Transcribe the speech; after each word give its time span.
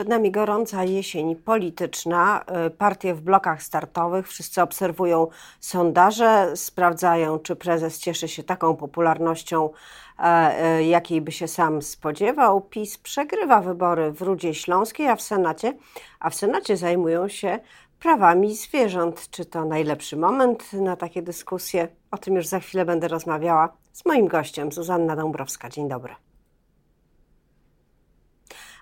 Przed 0.00 0.08
nami 0.08 0.30
gorąca 0.30 0.84
jesień 0.84 1.36
polityczna. 1.36 2.44
Y, 2.66 2.70
partie 2.70 3.14
w 3.14 3.20
blokach 3.20 3.62
startowych. 3.62 4.28
Wszyscy 4.28 4.62
obserwują 4.62 5.26
sondaże, 5.60 6.56
sprawdzają, 6.56 7.38
czy 7.38 7.56
prezes 7.56 7.98
cieszy 7.98 8.28
się 8.28 8.42
taką 8.42 8.76
popularnością, 8.76 9.70
e, 10.18 10.22
e, 10.22 10.84
jakiej 10.84 11.20
by 11.20 11.32
się 11.32 11.48
sam 11.48 11.82
spodziewał. 11.82 12.60
PiS 12.60 12.98
przegrywa 12.98 13.60
wybory 13.60 14.12
w 14.12 14.22
Rudzie 14.22 14.54
Śląskiej, 14.54 15.08
a 15.08 15.16
w 15.16 15.22
Senacie, 15.22 15.76
a 16.20 16.30
w 16.30 16.34
Senacie 16.34 16.76
zajmują 16.76 17.28
się 17.28 17.58
prawami 17.98 18.56
zwierząt. 18.56 19.30
Czy 19.30 19.44
to 19.44 19.64
najlepszy 19.64 20.16
moment 20.16 20.72
na 20.72 20.96
takie 20.96 21.22
dyskusje? 21.22 21.88
O 22.10 22.18
tym 22.18 22.34
już 22.34 22.46
za 22.46 22.60
chwilę 22.60 22.84
będę 22.84 23.08
rozmawiała 23.08 23.68
z 23.92 24.06
moim 24.06 24.28
gościem, 24.28 24.72
Zuzanna 24.72 25.16
Dąbrowska. 25.16 25.68
Dzień 25.68 25.88
dobry. 25.88 26.29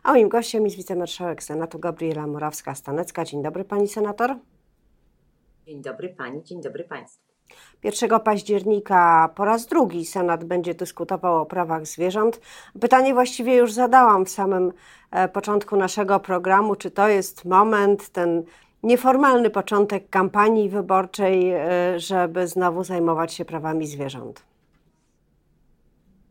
A 0.08 0.12
moim 0.12 0.28
gościem 0.28 0.64
jest 0.64 0.76
wicemarszałek 0.76 1.42
Senatu 1.42 1.78
Gabriela 1.78 2.26
Morawska-Stanecka. 2.26 3.24
Dzień 3.24 3.42
dobry 3.42 3.64
pani 3.64 3.88
senator. 3.88 4.36
Dzień 5.66 5.82
dobry 5.82 6.08
pani, 6.08 6.44
dzień 6.44 6.62
dobry 6.62 6.84
państwu. 6.84 7.22
1 7.84 8.20
października 8.20 9.30
po 9.34 9.44
raz 9.44 9.66
drugi 9.66 10.06
Senat 10.06 10.44
będzie 10.44 10.74
dyskutował 10.74 11.42
o 11.42 11.46
prawach 11.46 11.86
zwierząt. 11.86 12.40
Pytanie 12.80 13.14
właściwie 13.14 13.56
już 13.56 13.72
zadałam 13.72 14.24
w 14.24 14.30
samym 14.30 14.72
e, 15.10 15.28
początku 15.28 15.76
naszego 15.76 16.20
programu, 16.20 16.76
czy 16.76 16.90
to 16.90 17.08
jest 17.08 17.44
moment, 17.44 18.08
ten 18.08 18.44
nieformalny 18.82 19.50
początek 19.50 20.10
kampanii 20.10 20.68
wyborczej, 20.68 21.52
e, 21.52 21.60
żeby 21.96 22.48
znowu 22.48 22.84
zajmować 22.84 23.34
się 23.34 23.44
prawami 23.44 23.86
zwierząt. 23.86 24.47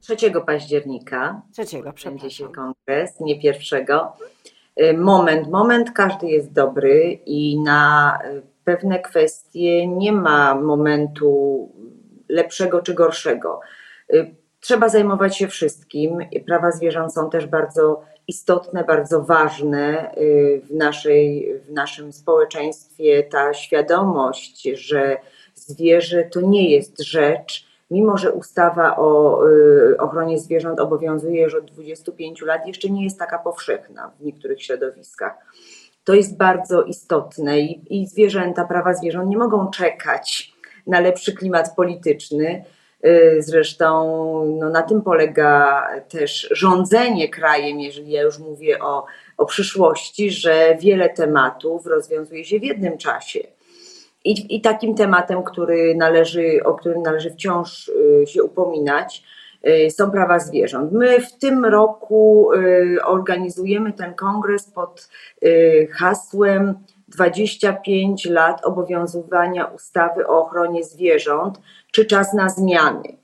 3 0.07 0.31
października 0.45 1.41
3, 1.51 1.83
będzie 2.05 2.31
się 2.31 2.49
kongres, 2.51 3.19
nie 3.19 3.41
pierwszego. 3.41 4.13
Y, 4.81 4.97
moment, 4.97 5.47
moment, 5.47 5.91
każdy 5.91 6.27
jest 6.27 6.53
dobry 6.53 7.19
i 7.25 7.59
na 7.59 8.19
y, 8.25 8.41
pewne 8.63 8.99
kwestie 8.99 9.87
nie 9.87 10.11
ma 10.11 10.55
momentu 10.55 11.69
lepszego 12.29 12.81
czy 12.81 12.93
gorszego. 12.93 13.59
Y, 14.13 14.35
trzeba 14.59 14.89
zajmować 14.89 15.37
się 15.37 15.47
wszystkim. 15.47 16.19
Prawa 16.45 16.71
zwierząt 16.71 17.13
są 17.13 17.29
też 17.29 17.45
bardzo 17.45 18.03
istotne, 18.27 18.83
bardzo 18.83 19.21
ważne 19.21 20.11
w, 20.63 20.75
naszej, 20.75 21.53
w 21.59 21.71
naszym 21.71 22.13
społeczeństwie. 22.13 23.23
Ta 23.23 23.53
świadomość, 23.53 24.63
że 24.73 25.17
zwierzę 25.55 26.23
to 26.23 26.41
nie 26.41 26.69
jest 26.69 27.01
rzecz, 27.01 27.66
mimo 27.91 28.17
że 28.17 28.31
ustawa 28.31 28.97
o 28.97 29.39
y, 29.47 29.97
ochronie 29.97 30.39
zwierząt 30.39 30.79
obowiązuje 30.79 31.43
już 31.43 31.55
od 31.55 31.65
25 31.65 32.41
lat, 32.41 32.67
jeszcze 32.67 32.89
nie 32.89 33.03
jest 33.03 33.19
taka 33.19 33.39
powszechna 33.39 34.11
w 34.19 34.25
niektórych 34.25 34.63
środowiskach. 34.63 35.33
To 36.03 36.13
jest 36.13 36.37
bardzo 36.37 36.83
istotne 36.83 37.59
i, 37.59 38.01
i 38.01 38.07
zwierzęta, 38.07 38.65
prawa 38.65 38.93
zwierząt 38.93 39.29
nie 39.29 39.37
mogą 39.37 39.69
czekać 39.69 40.53
na 40.87 40.99
lepszy 40.99 41.33
klimat 41.33 41.75
polityczny. 41.75 42.63
Y, 43.05 43.37
zresztą 43.39 44.05
no, 44.59 44.69
na 44.69 44.81
tym 44.81 45.01
polega 45.01 45.83
też 46.09 46.49
rządzenie 46.51 47.29
krajem, 47.29 47.79
jeżeli 47.79 48.11
ja 48.11 48.21
już 48.21 48.39
mówię 48.39 48.79
o, 48.79 49.05
o 49.37 49.45
przyszłości, 49.45 50.31
że 50.31 50.77
wiele 50.79 51.09
tematów 51.09 51.85
rozwiązuje 51.85 52.45
się 52.45 52.59
w 52.59 52.63
jednym 52.63 52.97
czasie 52.97 53.56
i, 54.27 54.55
I, 54.55 54.61
takim 54.61 54.95
tematem, 54.95 55.43
który 55.43 55.95
należy, 55.95 56.59
o 56.65 56.73
którym 56.73 57.01
należy 57.01 57.31
wciąż 57.31 57.87
y, 57.87 58.23
się 58.27 58.43
upominać, 58.43 59.23
y, 59.67 59.91
są 59.91 60.11
prawa 60.11 60.39
zwierząt. 60.39 60.91
My 60.91 61.21
w 61.21 61.37
tym 61.37 61.65
roku 61.65 62.53
y, 62.53 62.97
organizujemy 63.05 63.93
ten 63.93 64.13
kongres 64.13 64.71
pod 64.71 65.09
hasłem 65.91 66.75
25 67.07 68.25
lat 68.25 68.65
obowiązywania 68.65 69.65
ustawy 69.65 70.27
o 70.27 70.41
ochronie 70.41 70.83
zwierząt, 70.83 71.59
czy 71.91 72.05
czas 72.05 72.33
na 72.33 72.49
zmiany. 72.49 73.17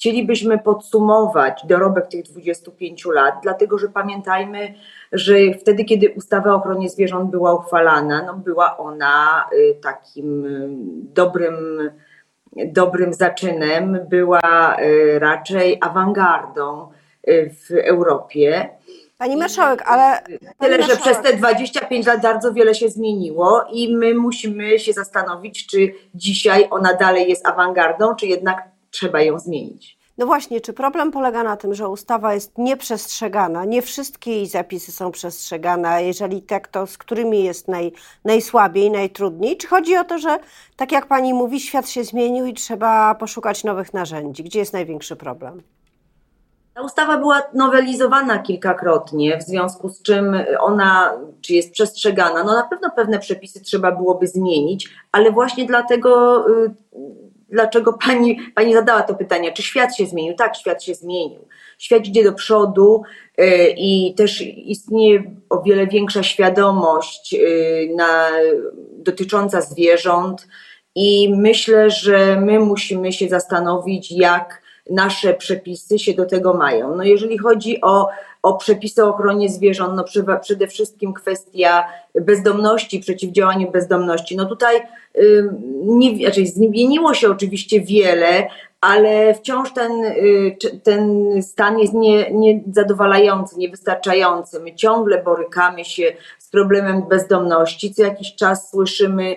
Chcielibyśmy 0.00 0.58
podsumować 0.58 1.66
dorobek 1.66 2.06
tych 2.06 2.22
25 2.22 3.04
lat, 3.04 3.34
dlatego 3.42 3.78
że 3.78 3.88
pamiętajmy, 3.88 4.74
że 5.12 5.34
wtedy, 5.60 5.84
kiedy 5.84 6.10
ustawa 6.10 6.52
o 6.52 6.56
ochronie 6.56 6.88
zwierząt 6.88 7.30
była 7.30 7.54
uchwalana, 7.54 8.22
no 8.26 8.34
była 8.34 8.76
ona 8.76 9.44
y, 9.52 9.74
takim 9.82 10.44
y, 10.44 10.68
dobrym, 11.14 11.54
dobrym 12.56 13.14
zaczynem, 13.14 13.98
była 14.08 14.76
y, 14.80 15.18
raczej 15.18 15.78
awangardą 15.80 16.88
w 17.68 17.70
Europie. 17.84 18.68
Pani 19.18 19.36
marszałek, 19.36 19.82
ale. 19.86 20.22
Tyle, 20.58 20.78
marszałek. 20.78 20.86
że 20.86 20.96
przez 20.96 21.22
te 21.22 21.36
25 21.36 22.06
lat 22.06 22.22
bardzo 22.22 22.52
wiele 22.52 22.74
się 22.74 22.88
zmieniło 22.88 23.64
i 23.72 23.96
my 23.96 24.14
musimy 24.14 24.78
się 24.78 24.92
zastanowić, 24.92 25.66
czy 25.66 25.92
dzisiaj 26.14 26.66
ona 26.70 26.94
dalej 26.94 27.28
jest 27.28 27.46
awangardą, 27.46 28.14
czy 28.14 28.26
jednak 28.26 28.70
trzeba 28.90 29.22
ją 29.22 29.38
zmienić. 29.38 30.00
No 30.20 30.26
właśnie, 30.26 30.60
czy 30.60 30.72
problem 30.72 31.10
polega 31.10 31.42
na 31.42 31.56
tym, 31.56 31.74
że 31.74 31.88
ustawa 31.88 32.34
jest 32.34 32.58
nieprzestrzegana, 32.58 33.64
nie 33.64 33.82
wszystkie 33.82 34.30
jej 34.30 34.46
zapisy 34.46 34.92
są 34.92 35.10
przestrzegane, 35.10 35.88
a 35.88 36.00
jeżeli 36.00 36.42
tak, 36.42 36.68
to 36.68 36.86
z 36.86 36.98
którymi 36.98 37.44
jest 37.44 37.68
naj, 37.68 37.92
najsłabiej, 38.24 38.90
najtrudniej? 38.90 39.56
Czy 39.56 39.66
chodzi 39.66 39.96
o 39.96 40.04
to, 40.04 40.18
że 40.18 40.38
tak 40.76 40.92
jak 40.92 41.06
pani 41.06 41.34
mówi, 41.34 41.60
świat 41.60 41.88
się 41.88 42.04
zmienił 42.04 42.46
i 42.46 42.54
trzeba 42.54 43.14
poszukać 43.14 43.64
nowych 43.64 43.94
narzędzi? 43.94 44.44
Gdzie 44.44 44.58
jest 44.58 44.72
największy 44.72 45.16
problem? 45.16 45.62
Ta 46.74 46.82
ustawa 46.82 47.18
była 47.18 47.42
nowelizowana 47.54 48.38
kilkakrotnie, 48.38 49.38
w 49.38 49.42
związku 49.42 49.88
z 49.88 50.02
czym 50.02 50.36
ona, 50.60 51.12
czy 51.40 51.54
jest 51.54 51.72
przestrzegana, 51.72 52.44
no 52.44 52.54
na 52.54 52.62
pewno 52.62 52.90
pewne 52.90 53.18
przepisy 53.18 53.60
trzeba 53.60 53.92
byłoby 53.92 54.26
zmienić, 54.26 54.88
ale 55.12 55.30
właśnie 55.30 55.66
dlatego 55.66 56.44
y, 56.48 56.70
dlaczego 57.50 57.92
pani, 58.06 58.38
pani 58.54 58.74
zadała 58.74 59.02
to 59.02 59.14
pytanie, 59.14 59.52
czy 59.52 59.62
świat 59.62 59.96
się 59.96 60.06
zmienił? 60.06 60.34
Tak, 60.34 60.56
świat 60.56 60.84
się 60.84 60.94
zmienił. 60.94 61.48
Świat 61.78 62.06
idzie 62.06 62.24
do 62.24 62.32
przodu 62.32 63.02
e, 63.38 63.70
i 63.70 64.14
też 64.14 64.40
istnieje 64.56 65.22
o 65.50 65.62
wiele 65.62 65.86
większa 65.86 66.22
świadomość 66.22 67.34
e, 67.34 67.38
na, 67.96 68.30
dotycząca 68.98 69.60
zwierząt 69.60 70.48
i 70.94 71.34
myślę, 71.36 71.90
że 71.90 72.40
my 72.40 72.58
musimy 72.58 73.12
się 73.12 73.28
zastanowić, 73.28 74.12
jak 74.12 74.62
nasze 74.90 75.34
przepisy 75.34 75.98
się 75.98 76.14
do 76.14 76.26
tego 76.26 76.54
mają. 76.54 76.96
No 76.96 77.04
jeżeli 77.04 77.38
chodzi 77.38 77.80
o, 77.80 78.08
o 78.42 78.56
przepisy 78.56 79.04
o 79.04 79.08
ochronie 79.08 79.48
zwierząt, 79.48 79.94
no 79.96 80.04
przede 80.40 80.66
wszystkim 80.66 81.12
kwestia 81.12 81.84
bezdomności, 82.14 83.00
przeciwdziałaniu 83.00 83.70
bezdomności. 83.70 84.36
No 84.36 84.44
tutaj 84.44 84.80
nie, 85.82 86.16
znaczy 86.16 86.46
zmieniło 86.46 87.14
się 87.14 87.30
oczywiście 87.30 87.80
wiele, 87.80 88.48
ale 88.80 89.34
wciąż 89.34 89.72
ten, 89.72 90.04
y, 90.04 90.56
ten 90.82 91.28
stan 91.42 91.78
jest 91.78 91.94
nie, 91.94 92.30
niezadowalający, 92.30 93.58
niewystarczający. 93.58 94.60
My 94.60 94.74
ciągle 94.74 95.22
borykamy 95.22 95.84
się 95.84 96.12
z 96.38 96.48
problemem 96.48 97.02
bezdomności. 97.08 97.94
Co 97.94 98.02
jakiś 98.02 98.34
czas 98.34 98.70
słyszymy 98.70 99.36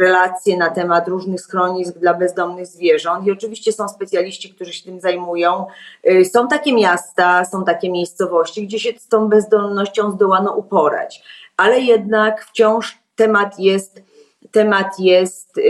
relacje 0.00 0.56
na 0.56 0.70
temat 0.70 1.08
różnych 1.08 1.40
schronisk 1.40 1.98
dla 1.98 2.14
bezdomnych 2.14 2.66
zwierząt 2.66 3.26
i 3.26 3.30
oczywiście 3.30 3.72
są 3.72 3.88
specjaliści, 3.88 4.54
którzy 4.54 4.72
się 4.72 4.84
tym 4.84 5.00
zajmują. 5.00 5.66
Y, 6.10 6.24
są 6.24 6.48
takie 6.48 6.74
miasta, 6.74 7.44
są 7.44 7.64
takie 7.64 7.90
miejscowości, 7.90 8.66
gdzie 8.66 8.78
się 8.78 8.90
z 8.98 9.08
tą 9.08 9.28
bezdomnością 9.28 10.10
zdołano 10.10 10.54
uporać, 10.54 11.22
ale 11.56 11.80
jednak 11.80 12.44
wciąż 12.44 12.98
temat 13.16 13.58
jest 13.58 14.02
temat 14.50 14.98
jest 14.98 15.60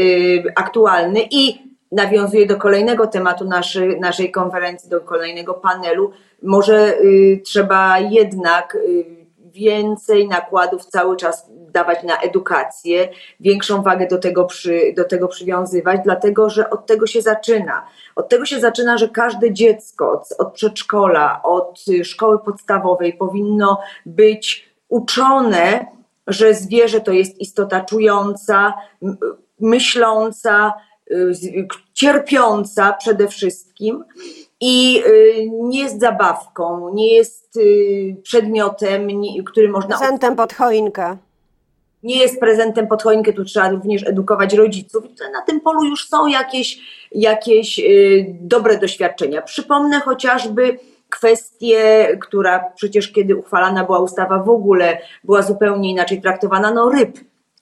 aktualny 0.56 1.20
i 1.30 1.58
nawiązuje 1.92 2.46
do 2.46 2.56
kolejnego 2.56 3.06
tematu 3.06 3.44
naszej, 3.44 4.00
naszej 4.00 4.30
konferencji, 4.30 4.90
do 4.90 5.00
kolejnego 5.00 5.54
panelu. 5.54 6.10
Może 6.42 6.98
y, 7.00 7.40
trzeba 7.44 7.98
jednak 7.98 8.74
y, 8.74 9.23
więcej 9.54 10.28
nakładów 10.28 10.84
cały 10.84 11.16
czas 11.16 11.46
dawać 11.50 12.02
na 12.02 12.16
edukację, 12.16 13.08
większą 13.40 13.82
wagę 13.82 14.06
do 14.06 14.18
tego, 14.18 14.44
przy, 14.44 14.94
do 14.96 15.04
tego 15.04 15.28
przywiązywać, 15.28 16.00
dlatego 16.04 16.50
że 16.50 16.70
od 16.70 16.86
tego 16.86 17.06
się 17.06 17.22
zaczyna. 17.22 17.86
Od 18.16 18.28
tego 18.28 18.46
się 18.46 18.60
zaczyna, 18.60 18.98
że 18.98 19.08
każde 19.08 19.52
dziecko 19.52 20.12
od, 20.12 20.28
od 20.38 20.52
przedszkola, 20.52 21.40
od 21.42 21.84
szkoły 22.02 22.38
podstawowej 22.38 23.12
powinno 23.12 23.80
być 24.06 24.68
uczone, 24.88 25.86
że 26.26 26.54
zwierzę 26.54 27.00
to 27.00 27.12
jest 27.12 27.40
istota 27.40 27.80
czująca, 27.80 28.74
myśląca, 29.60 30.72
Y, 31.10 31.68
cierpiąca 31.92 32.92
przede 32.92 33.28
wszystkim 33.28 34.04
i 34.60 35.02
y, 35.06 35.50
nie 35.52 35.82
jest 35.82 36.00
zabawką, 36.00 36.94
nie 36.94 37.14
jest 37.14 37.56
y, 37.56 38.16
przedmiotem, 38.22 39.08
który 39.46 39.68
można. 39.68 39.98
Prezentem 39.98 40.36
pod 40.36 40.52
choinkę. 40.52 41.16
Nie 42.02 42.18
jest 42.18 42.40
prezentem 42.40 42.86
pod 42.86 43.02
choinkę, 43.02 43.32
tu 43.32 43.44
trzeba 43.44 43.68
również 43.68 44.06
edukować 44.06 44.54
rodziców. 44.54 45.04
Na 45.32 45.42
tym 45.42 45.60
polu 45.60 45.84
już 45.84 46.08
są 46.08 46.26
jakieś, 46.26 46.78
jakieś 47.12 47.80
dobre 48.26 48.78
doświadczenia. 48.78 49.42
Przypomnę 49.42 50.00
chociażby 50.00 50.78
kwestię, 51.08 52.08
która 52.20 52.64
przecież 52.74 53.12
kiedy 53.12 53.36
uchwalana 53.36 53.84
była 53.84 53.98
ustawa 53.98 54.38
w 54.38 54.48
ogóle 54.48 54.98
była 55.24 55.42
zupełnie 55.42 55.90
inaczej 55.90 56.22
traktowana, 56.22 56.70
no 56.70 56.90
ryb, 56.90 57.18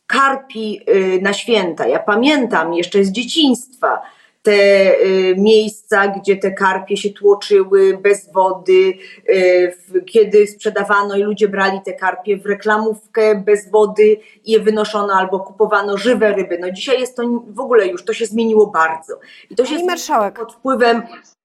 karpi 0.07 0.81
y, 0.89 1.23
na 1.23 1.33
święta. 1.33 1.87
Ja 1.87 1.99
pamiętam 1.99 2.75
jeszcze 2.75 3.05
z 3.05 3.13
dzieciństwa, 3.13 4.03
te 4.43 5.01
y, 5.01 5.35
miejsca, 5.39 6.09
gdzie 6.09 6.37
te 6.37 6.51
karpie 6.51 6.97
się 6.97 7.11
tłoczyły 7.11 7.99
bez 7.99 8.33
wody, 8.33 8.95
y, 9.29 10.05
kiedy 10.07 10.47
sprzedawano 10.47 11.17
i 11.17 11.23
ludzie 11.23 11.49
brali 11.49 11.81
te 11.85 11.93
karpie 11.93 12.37
w 12.37 12.47
reklamówkę 12.47 13.35
bez 13.35 13.71
wody 13.71 14.17
i 14.45 14.53
je 14.53 14.61
wynoszono 14.61 15.15
albo 15.15 15.41
kupowano 15.41 15.97
żywe 15.97 16.33
ryby. 16.33 16.59
No 16.59 16.71
dzisiaj 16.71 17.01
jest 17.01 17.17
to 17.17 17.23
w 17.49 17.61
ogóle 17.61 17.87
już, 17.87 18.05
to 18.05 18.13
się 18.13 18.27
zmieniło 18.27 18.67
bardzo. 18.67 19.21
I 19.51 19.57
to 19.57 19.65
się 19.65 19.75
Pani 19.75 19.87
marszałek. 19.87 20.39
pod 20.39 20.53
wpływem 20.53 21.03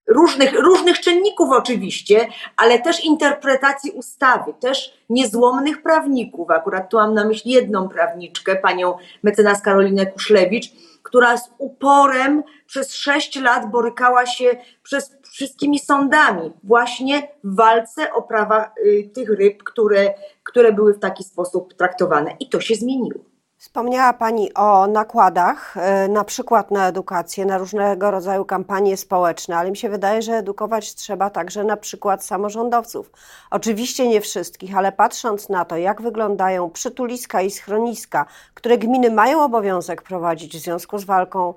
różnych, 0.07 0.59
różnych 0.59 1.00
czynników 1.00 1.50
oczywiście, 1.51 2.27
ale 2.57 2.79
też 2.79 3.05
interpretacji 3.05 3.91
ustawy, 3.91 4.53
też 4.59 4.93
niezłomnych 5.09 5.81
prawników. 5.81 6.51
Akurat 6.51 6.89
tu 6.89 6.97
mam 6.97 7.13
na 7.13 7.25
myśli 7.25 7.51
jedną 7.51 7.89
prawniczkę, 7.89 8.55
panią 8.55 8.93
mecenas 9.23 9.61
Karolinę 9.61 10.05
Kuszlewicz, 10.05 10.71
która 11.07 11.38
z 11.38 11.50
uporem 11.57 12.44
przez 12.65 12.94
sześć 12.94 13.39
lat 13.39 13.71
borykała 13.71 14.25
się 14.25 14.57
przez 14.83 15.18
wszystkimi 15.24 15.80
sądami 15.80 16.54
właśnie 16.63 17.27
w 17.44 17.56
walce 17.56 18.13
o 18.13 18.21
prawa 18.21 18.71
y, 18.86 19.09
tych 19.13 19.30
ryb, 19.30 19.63
które, 19.63 20.13
które 20.44 20.74
były 20.74 20.94
w 20.94 21.00
taki 21.00 21.24
sposób 21.24 21.74
traktowane. 21.74 22.36
I 22.39 22.50
to 22.50 22.59
się 22.62 22.75
zmieniło. 22.75 23.19
Wspomniała 23.59 24.13
Pani 24.13 24.54
o 24.54 24.88
nakładach, 24.88 25.77
e, 25.77 26.07
na 26.07 26.24
przykład 26.24 26.71
na 26.71 26.88
edukację, 26.88 27.45
na 27.45 27.57
różnego 27.57 28.12
rodzaju 28.12 28.45
kampanie 28.45 28.98
społeczne, 28.98 29.57
ale 29.57 29.71
mi 29.71 29.77
się 29.77 29.89
wydaje, 29.89 30.21
że 30.21 30.33
edukować 30.33 30.95
trzeba 30.95 31.30
także 31.30 31.63
na 31.63 31.77
przykład 31.77 32.25
samorządowców. 32.25 33.12
Oczywiście 33.51 34.07
nie 34.07 34.21
wszystkich, 34.21 34.77
ale 34.77 34.92
patrząc 34.92 35.50
na 35.50 35.65
to, 35.65 35.77
jak 35.77 36.01
wyglądają 36.01 36.69
przytuliska 36.69 37.42
i 37.42 37.51
schroniska, 37.51 38.25
które 38.54 38.77
gminy 38.77 39.12
mają 39.12 39.44
obowiązek 39.44 40.01
prowadzić 40.01 40.57
w 40.57 40.62
związku 40.62 40.98
z 41.00 41.03
walką 41.03 41.53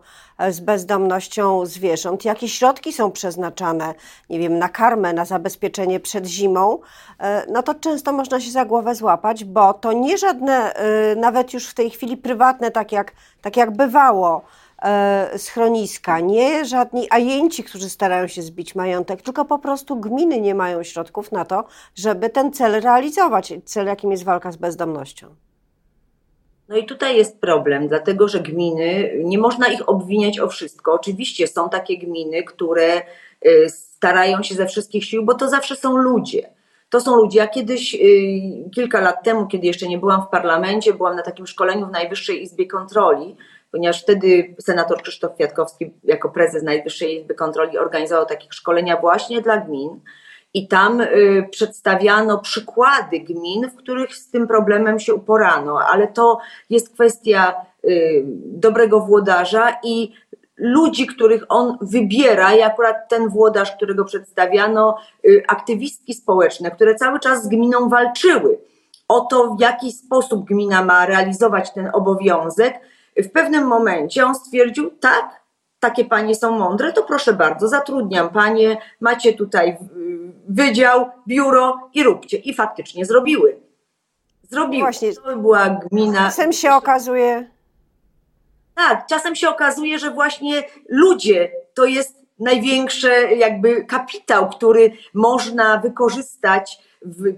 z 0.51 0.61
bezdomnością 0.61 1.67
zwierząt, 1.67 2.25
jakie 2.25 2.49
środki 2.49 2.93
są 2.93 3.11
przeznaczane, 3.11 3.95
nie 4.31 4.39
wiem, 4.39 4.59
na 4.59 4.69
karmę, 4.69 5.13
na 5.13 5.25
zabezpieczenie 5.25 6.01
przed 6.01 6.27
zimą, 6.27 6.79
e, 7.19 7.47
no 7.53 7.63
to 7.63 7.75
często 7.75 8.13
można 8.13 8.41
się 8.41 8.51
za 8.51 8.65
głowę 8.65 8.95
złapać, 8.95 9.45
bo 9.45 9.75
to 9.75 9.93
nie 9.93 10.19
żadne, 10.19 10.75
nawet 11.17 11.55
już 11.55 11.69
w 11.69 11.75
tej 11.75 11.91
chwili 11.91 12.17
prywatne, 12.17 12.71
tak 12.71 12.93
jak, 12.93 13.13
tak 13.43 13.57
jak 13.57 13.71
bywało, 13.71 14.43
e, 14.83 15.39
schroniska, 15.39 16.21
nie 16.21 16.65
żadni 16.65 17.07
ajenci, 17.11 17.65
którzy 17.65 17.91
starają 17.91 18.27
się 18.27 18.43
zbić 18.43 18.75
majątek, 18.75 19.23
tylko 19.23 19.45
po 19.45 19.59
prostu 19.59 19.97
gminy 19.97 20.41
nie 20.41 20.55
mają 20.55 20.83
środków 20.83 21.33
na 21.33 21.45
to, 21.45 21.65
żeby 21.95 22.31
ten 22.31 22.53
cel 22.53 22.81
realizować, 22.81 23.53
cel 23.65 23.87
jakim 23.87 24.11
jest 24.11 24.25
walka 24.25 24.53
z 24.53 24.57
bezdomnością. 24.57 25.50
No 26.71 26.77
i 26.77 26.87
tutaj 26.87 27.17
jest 27.17 27.41
problem, 27.41 27.89
dlatego 27.89 28.29
że 28.29 28.41
gminy, 28.41 29.13
nie 29.25 29.39
można 29.39 29.69
ich 29.69 29.89
obwiniać 29.89 30.41
o 30.41 30.49
wszystko. 30.49 30.93
Oczywiście 30.93 31.47
są 31.47 31.69
takie 31.69 31.99
gminy, 31.99 32.43
które 32.43 33.03
y, 33.47 33.69
starają 33.69 34.43
się 34.43 34.55
ze 34.55 34.67
wszystkich 34.67 35.05
sił, 35.05 35.25
bo 35.25 35.35
to 35.35 35.49
zawsze 35.49 35.77
są 35.77 35.97
ludzie 35.97 36.51
to 36.91 37.01
są 37.01 37.17
ludzie. 37.17 37.39
Ja 37.39 37.49
kiedyś, 37.49 37.95
y, 37.95 37.99
kilka 38.75 39.01
lat 39.01 39.25
temu, 39.25 39.47
kiedy 39.47 39.67
jeszcze 39.67 39.89
nie 39.89 39.99
byłam 39.99 40.23
w 40.23 40.29
parlamencie, 40.29 40.95
byłam 40.95 41.17
na 41.17 41.23
takim 41.23 41.47
szkoleniu 41.47 41.87
w 41.87 41.91
Najwyższej 41.91 42.43
Izbie 42.43 42.67
Kontroli, 42.67 43.37
ponieważ 43.73 44.03
wtedy 44.03 44.55
senator 44.61 45.03
Krzysztof 45.03 45.35
Kwiatkowski 45.35 45.91
jako 46.05 46.31
prezes 46.31 46.63
Najwyższej 46.63 47.17
Izby 47.21 47.35
Kontroli 47.35 47.79
organizował 47.79 48.27
takie 48.27 48.47
szkolenia 48.51 48.97
właśnie 48.97 49.43
dla 49.43 49.57
gmin. 49.57 50.01
I 50.55 50.69
tam 50.69 51.01
y, 51.01 51.49
przedstawiano 51.51 52.39
przykłady 52.39 53.21
gmin, 53.21 53.71
w 53.71 53.77
których 53.77 54.17
z 54.17 54.31
tym 54.31 54.47
problemem 54.47 55.01
się 55.01 55.15
uporano, 55.15 55.81
ale 55.81 56.09
to 56.09 56.39
jest 56.71 56.95
kwestia 56.95 57.55
y, 57.85 58.25
dobrego 58.45 59.01
włodarza 59.01 59.77
i 59.85 60.13
ludzi, 60.57 61.07
których 61.07 61.45
on 61.49 61.79
wybiera, 61.81 62.55
i 62.55 62.63
akurat 62.63 63.09
ten 63.09 63.29
włodarz, 63.29 63.77
którego 63.77 64.05
przedstawiano, 64.05 64.97
y, 65.25 65.43
aktywistki 65.49 66.15
społeczne, 66.15 66.71
które 66.71 66.95
cały 66.95 67.21
czas 67.21 67.45
z 67.45 67.49
gminą 67.49 67.89
walczyły 67.89 68.59
o 69.11 69.21
to, 69.21 69.55
w 69.55 69.61
jaki 69.61 69.93
sposób 69.93 70.45
gmina 70.45 70.85
ma 70.85 71.07
realizować 71.07 71.73
ten 71.73 71.91
obowiązek, 71.93 72.81
w 73.17 73.31
pewnym 73.31 73.65
momencie 73.65 74.27
on 74.27 74.35
stwierdził, 74.35 74.91
tak, 74.91 75.40
takie 75.81 76.05
panie 76.05 76.35
są 76.35 76.59
mądre, 76.59 76.93
to 76.93 77.03
proszę 77.03 77.33
bardzo, 77.33 77.69
zatrudniam 77.69 78.31
panie, 78.31 78.77
macie 79.01 79.33
tutaj 79.33 79.77
wydział, 80.49 81.11
biuro 81.29 81.91
i 81.95 82.03
róbcie. 82.03 82.37
I 82.37 82.55
faktycznie 82.55 83.05
zrobiły. 83.05 83.61
Zrobiły. 84.51 84.83
Właśnie. 84.83 85.15
To 85.15 85.37
była 85.37 85.69
gmina. 85.71 86.25
Czasem 86.25 86.53
się 86.53 86.71
okazuje, 86.73 87.51
tak, 88.75 89.07
czasem 89.07 89.37
się 89.37 89.49
okazuje, 89.49 89.99
że 89.99 90.11
właśnie 90.11 90.63
ludzie 90.89 91.53
to 91.75 91.85
jest 91.85 92.21
największy 92.39 93.29
jakby 93.37 93.85
kapitał, 93.85 94.49
który 94.49 94.93
można 95.15 95.77
wykorzystać 95.77 96.79
w, 97.03 97.35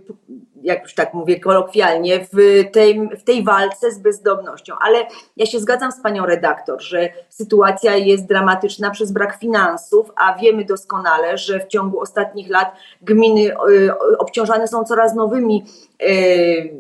jak 0.62 0.82
już 0.82 0.94
tak 0.94 1.14
mówię 1.14 1.41
kolokwialnie, 1.41 2.26
w 2.32 2.64
tej, 2.73 3.09
w 3.09 3.25
tej 3.25 3.44
walce 3.44 3.91
z 3.91 3.99
bezdomnością. 3.99 4.75
Ale 4.81 4.99
ja 5.37 5.47
się 5.47 5.61
zgadzam 5.61 5.93
z 5.93 6.00
panią 6.00 6.26
redaktor, 6.26 6.82
że 6.82 7.09
sytuacja 7.29 7.97
jest 7.97 8.26
dramatyczna 8.26 8.91
przez 8.91 9.12
brak 9.12 9.38
finansów, 9.38 10.11
a 10.17 10.38
wiemy 10.38 10.64
doskonale, 10.64 11.38
że 11.38 11.61
w 11.61 11.67
ciągu 11.67 12.00
ostatnich 12.00 12.50
lat 12.50 12.73
gminy 13.03 13.55
y, 13.70 14.19
obciążane 14.19 14.69
są 14.69 14.85
coraz 14.85 15.14
nowymi 15.14 15.65
y, 16.03 16.75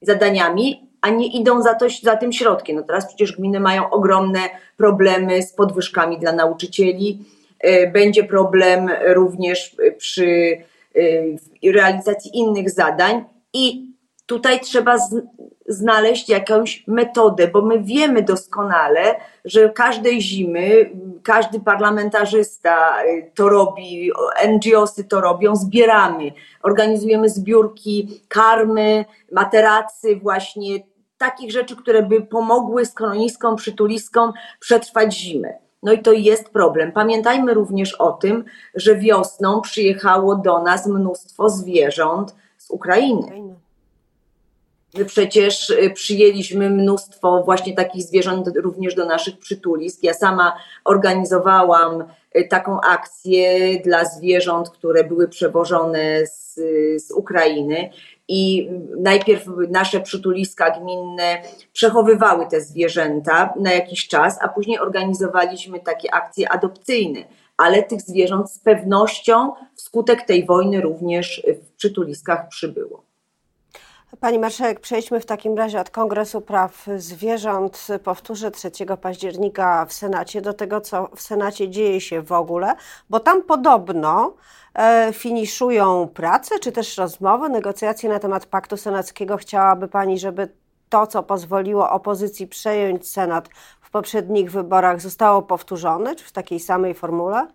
zadaniami, 0.00 0.88
a 1.00 1.10
nie 1.10 1.26
idą 1.26 1.62
za, 1.62 1.74
to, 1.74 1.86
za 2.02 2.16
tym 2.16 2.32
środkiem. 2.32 2.76
No 2.76 2.82
teraz 2.82 3.06
przecież 3.06 3.36
gminy 3.36 3.60
mają 3.60 3.90
ogromne 3.90 4.40
problemy 4.76 5.42
z 5.42 5.52
podwyżkami 5.52 6.18
dla 6.18 6.32
nauczycieli. 6.32 7.24
E, 7.60 7.90
będzie 7.90 8.24
problem 8.24 8.90
również 9.06 9.76
przy 9.98 10.26
e, 10.26 10.77
realizacji 11.72 12.30
innych 12.34 12.70
zadań 12.70 13.24
i 13.52 13.88
tutaj 14.26 14.60
trzeba 14.60 14.96
znaleźć 15.68 16.28
jakąś 16.28 16.84
metodę, 16.86 17.48
bo 17.48 17.62
my 17.62 17.82
wiemy 17.82 18.22
doskonale, 18.22 19.14
że 19.44 19.70
każdej 19.70 20.22
zimy 20.22 20.90
każdy 21.22 21.60
parlamentarzysta 21.60 23.04
y, 23.04 23.30
to 23.34 23.48
robi, 23.48 24.10
NGOsy 24.48 25.04
to 25.04 25.20
robią, 25.20 25.56
zbieramy, 25.56 26.32
organizujemy 26.62 27.28
zbiórki 27.28 28.20
karmy, 28.28 29.04
materacy, 29.32 30.16
właśnie 30.16 30.80
takich 31.18 31.52
rzeczy, 31.52 31.76
które 31.76 32.02
by 32.02 32.20
pomogły 32.20 32.86
skroniskom, 32.86 33.56
przytuliskom 33.56 34.32
przetrwać 34.60 35.14
zimę. 35.14 35.67
No 35.82 35.92
i 35.92 36.02
to 36.02 36.12
jest 36.12 36.48
problem. 36.48 36.92
Pamiętajmy 36.92 37.54
również 37.54 37.94
o 37.94 38.12
tym, 38.12 38.44
że 38.74 38.96
wiosną 38.96 39.60
przyjechało 39.60 40.36
do 40.36 40.62
nas 40.62 40.86
mnóstwo 40.86 41.50
zwierząt 41.50 42.34
z 42.58 42.70
Ukrainy. 42.70 43.58
My 44.94 45.04
przecież 45.04 45.70
y, 45.70 45.90
przyjęliśmy 45.94 46.70
mnóstwo 46.70 47.42
właśnie 47.44 47.74
takich 47.74 48.02
zwierząt 48.02 48.50
również 48.56 48.94
do 48.94 49.04
naszych 49.04 49.38
przytulisk. 49.38 50.02
Ja 50.02 50.14
sama 50.14 50.56
organizowałam 50.84 52.04
y, 52.36 52.48
taką 52.48 52.80
akcję 52.80 53.80
dla 53.80 54.04
zwierząt, 54.04 54.70
które 54.70 55.04
były 55.04 55.28
przewożone 55.28 56.26
z, 56.26 56.54
z 57.06 57.10
Ukrainy. 57.10 57.90
I 58.28 58.70
najpierw 58.98 59.46
nasze 59.70 60.00
przytuliska 60.00 60.70
gminne 60.70 61.42
przechowywały 61.72 62.46
te 62.46 62.60
zwierzęta 62.60 63.54
na 63.60 63.72
jakiś 63.72 64.08
czas, 64.08 64.38
a 64.42 64.48
później 64.48 64.78
organizowaliśmy 64.78 65.80
takie 65.80 66.14
akcje 66.14 66.52
adopcyjne. 66.52 67.20
Ale 67.56 67.82
tych 67.82 68.00
zwierząt 68.00 68.50
z 68.50 68.58
pewnością 68.58 69.52
wskutek 69.74 70.22
tej 70.22 70.46
wojny 70.46 70.80
również 70.80 71.42
w 71.62 71.76
przytuliskach 71.76 72.48
przybyło. 72.48 73.07
Pani 74.20 74.38
marszałek, 74.38 74.80
przejdźmy 74.80 75.20
w 75.20 75.26
takim 75.26 75.58
razie 75.58 75.80
od 75.80 75.90
Kongresu 75.90 76.40
Praw 76.40 76.86
Zwierząt, 76.96 77.86
powtórzę 78.04 78.50
3 78.50 78.70
października 79.00 79.86
w 79.86 79.92
Senacie, 79.92 80.40
do 80.40 80.52
tego, 80.52 80.80
co 80.80 81.08
w 81.16 81.22
Senacie 81.22 81.68
dzieje 81.68 82.00
się 82.00 82.22
w 82.22 82.32
ogóle, 82.32 82.74
bo 83.10 83.20
tam 83.20 83.42
podobno 83.42 84.34
e, 84.74 85.12
finiszują 85.12 86.08
prace, 86.14 86.58
czy 86.58 86.72
też 86.72 86.96
rozmowy, 86.98 87.48
negocjacje 87.48 88.08
na 88.08 88.18
temat 88.18 88.46
paktu 88.46 88.76
senackiego. 88.76 89.36
Chciałaby 89.36 89.88
Pani, 89.88 90.18
żeby 90.18 90.48
to, 90.88 91.06
co 91.06 91.22
pozwoliło 91.22 91.90
opozycji 91.90 92.46
przejąć 92.46 93.10
Senat 93.10 93.48
w 93.80 93.90
poprzednich 93.90 94.50
wyborach, 94.50 95.00
zostało 95.00 95.42
powtórzone, 95.42 96.16
czy 96.16 96.24
w 96.24 96.32
takiej 96.32 96.60
samej 96.60 96.94
formule? 96.94 97.46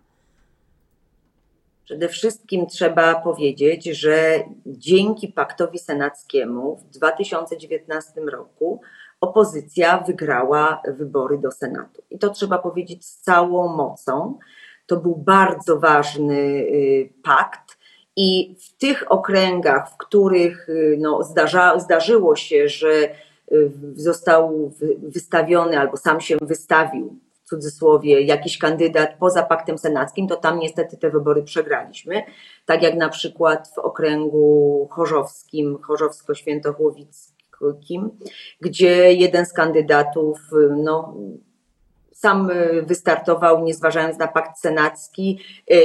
Przede 1.84 2.08
wszystkim 2.08 2.66
trzeba 2.66 3.14
powiedzieć, 3.14 3.84
że 3.84 4.44
dzięki 4.66 5.28
paktowi 5.28 5.78
senackiemu 5.78 6.76
w 6.76 6.84
2019 6.84 8.20
roku 8.20 8.80
opozycja 9.20 9.98
wygrała 10.06 10.82
wybory 10.98 11.38
do 11.38 11.50
Senatu. 11.50 12.02
I 12.10 12.18
to 12.18 12.30
trzeba 12.30 12.58
powiedzieć 12.58 13.06
z 13.06 13.20
całą 13.20 13.76
mocą. 13.76 14.38
To 14.86 14.96
był 14.96 15.16
bardzo 15.16 15.78
ważny 15.78 16.34
y, 16.34 17.12
pakt 17.22 17.78
I 18.16 18.56
w 18.60 18.76
tych 18.78 19.12
okręgach, 19.12 19.90
w 19.90 19.96
których 19.96 20.68
no, 20.98 21.22
zdarza, 21.22 21.78
zdarzyło 21.78 22.36
się, 22.36 22.68
że 22.68 23.08
został 23.94 24.72
wystawiony 25.02 25.78
albo 25.78 25.96
sam 25.96 26.20
się 26.20 26.36
wystawił 26.42 27.18
w 27.44 27.48
cudzysłowie 27.48 28.22
jakiś 28.22 28.58
kandydat 28.58 29.10
poza 29.18 29.42
paktem 29.42 29.78
senackim, 29.78 30.28
to 30.28 30.36
tam 30.36 30.58
niestety 30.58 30.96
te 30.96 31.10
wybory 31.10 31.42
przegraliśmy. 31.42 32.22
Tak 32.66 32.82
jak 32.82 32.94
na 32.94 33.08
przykład 33.08 33.72
w 33.76 33.78
okręgu 33.78 34.88
chorzowskim, 34.90 35.78
chorzowsko-świętochłowickim, 35.78 38.10
gdzie 38.60 39.12
jeden 39.12 39.46
z 39.46 39.52
kandydatów 39.52 40.40
no, 40.76 41.14
sam 42.12 42.50
wystartował, 42.82 43.64
nie 43.64 43.74
zważając 43.74 44.18
na 44.18 44.28
pakt 44.28 44.60
senacki 44.60 45.40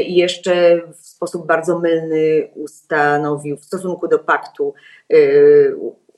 i 0.06 0.16
jeszcze 0.16 0.82
w 0.94 1.08
sposób 1.08 1.48
bardzo 1.48 1.80
mylny 1.80 2.50
ustanowił 2.56 3.58
w 3.58 3.66
stosunku 3.66 4.08
do 4.08 4.20
paktu, 4.20 4.74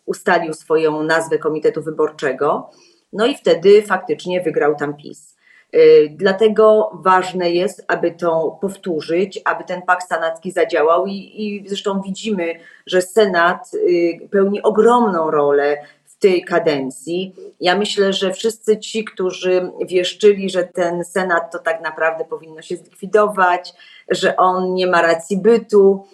ustalił 0.05 0.53
swoją 0.53 1.03
nazwę 1.03 1.37
Komitetu 1.37 1.81
Wyborczego. 1.81 2.69
No 3.13 3.25
i 3.25 3.35
wtedy 3.35 3.81
faktycznie 3.81 4.41
wygrał 4.41 4.75
tam 4.75 4.97
PiS. 4.97 5.30
Y, 5.75 6.09
dlatego 6.15 6.91
ważne 6.93 7.51
jest, 7.51 7.85
aby 7.87 8.11
to 8.11 8.57
powtórzyć, 8.61 9.41
aby 9.45 9.63
ten 9.63 9.81
pakt 9.81 10.07
senacki 10.07 10.51
zadziałał 10.51 11.05
i, 11.05 11.13
i 11.13 11.69
zresztą 11.69 12.01
widzimy, 12.01 12.53
że 12.85 13.01
Senat 13.01 13.73
y, 13.73 14.27
pełni 14.31 14.61
ogromną 14.61 15.31
rolę 15.31 15.77
w 16.05 16.17
tej 16.19 16.43
kadencji. 16.43 17.35
Ja 17.59 17.77
myślę, 17.77 18.13
że 18.13 18.33
wszyscy 18.33 18.79
ci, 18.79 19.03
którzy 19.03 19.71
wieszczyli, 19.87 20.49
że 20.49 20.63
ten 20.63 21.03
Senat 21.03 21.51
to 21.51 21.59
tak 21.59 21.81
naprawdę 21.81 22.25
powinno 22.25 22.61
się 22.61 22.77
zlikwidować, 22.77 23.73
że 24.09 24.37
on 24.37 24.73
nie 24.73 24.87
ma 24.87 25.01
racji 25.01 25.37
bytu, 25.37 26.05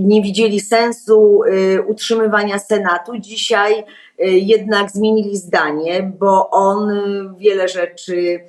nie 0.00 0.22
widzieli 0.22 0.60
sensu 0.60 1.42
y, 1.44 1.82
utrzymywania 1.82 2.58
Senatu, 2.58 3.18
dzisiaj 3.18 3.84
jednak 4.24 4.90
zmienili 4.90 5.36
zdanie, 5.36 6.12
bo 6.18 6.50
on 6.50 6.90
wiele 7.38 7.68
rzeczy 7.68 8.40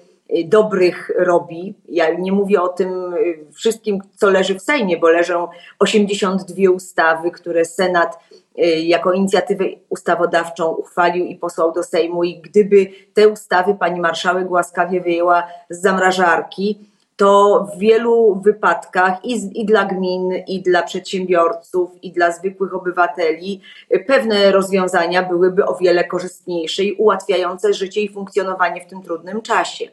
dobrych 0.46 1.12
robi. 1.18 1.75
Ja 1.89 2.13
nie 2.13 2.32
mówię 2.32 2.62
o 2.62 2.68
tym 2.68 3.13
y, 3.13 3.46
wszystkim, 3.53 4.00
co 4.15 4.30
leży 4.30 4.60
w 4.60 4.62
Sejmie, 4.62 4.98
bo 4.98 5.10
leżą 5.10 5.48
82 5.80 6.72
ustawy, 6.72 7.32
które 7.32 7.65
Senat 7.65 8.20
y, 8.60 8.62
jako 8.65 9.13
inicjatywę 9.13 9.65
ustawodawczą 9.89 10.70
uchwalił 10.70 11.25
i 11.25 11.36
posłał 11.36 11.72
do 11.72 11.84
Sejmu. 11.84 12.24
I 12.24 12.42
gdyby 12.42 12.88
te 13.13 13.27
ustawy 13.27 13.75
pani 13.75 14.01
marszałek 14.01 14.51
łaskawie 14.51 15.01
wyjęła 15.01 15.48
z 15.70 15.82
zamrażarki, 15.82 16.80
to 17.15 17.68
w 17.75 17.80
wielu 17.80 18.42
wypadkach 18.46 19.25
i, 19.25 19.62
i, 19.62 19.65
dla 19.65 19.86
gmin, 19.86 20.34
i 20.48 20.62
dla 20.62 20.84
przedsiębiorców, 20.84 21.92
i 22.03 22.12
dla 22.12 22.32
zwykłych 22.32 22.74
obywateli 22.74 23.62
pewne 24.08 24.51
rozwiązania 24.51 25.24
byłyby 25.24 25.65
o 25.65 25.75
wiele 25.75 26.03
korzystniejsze 26.03 26.84
i 26.84 26.94
ułatwiające 26.94 27.74
życie 27.74 28.01
i 28.01 28.10
funkcjonowanie 28.10 28.82
w 28.82 28.88
tym 28.88 29.01
trudnym 29.01 29.42
czasie. 29.42 29.86